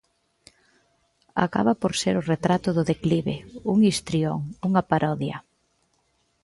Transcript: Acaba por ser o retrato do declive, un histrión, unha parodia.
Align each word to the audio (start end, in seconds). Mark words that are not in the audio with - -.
Acaba 1.45 1.73
por 1.81 1.91
ser 2.01 2.15
o 2.17 2.27
retrato 2.33 2.69
do 2.77 2.83
declive, 2.91 3.35
un 3.73 3.77
histrión, 3.91 4.37
unha 4.67 4.83
parodia. 4.91 5.37